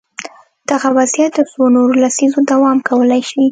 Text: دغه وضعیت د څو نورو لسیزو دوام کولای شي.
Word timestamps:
دغه 0.69 0.87
وضعیت 0.97 1.31
د 1.35 1.41
څو 1.51 1.61
نورو 1.75 1.93
لسیزو 2.03 2.39
دوام 2.51 2.77
کولای 2.89 3.21
شي. 3.29 3.43